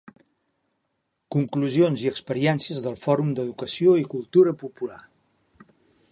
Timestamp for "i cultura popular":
4.05-4.99